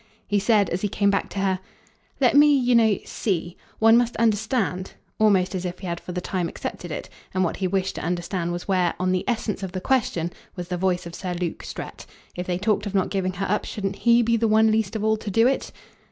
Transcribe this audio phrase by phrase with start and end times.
[0.27, 1.59] He said, as he came back to her,
[2.19, 6.19] "Let me, you know, SEE one must understand," almost as if he had for the
[6.19, 7.07] time accepted it.
[7.35, 10.69] And what he wished to understand was where, on the essence of the question, was
[10.69, 12.07] the voice of Sir Luke Strett.
[12.35, 15.03] If they talked of not giving her up shouldn't HE be the one least of
[15.03, 15.71] all to do it?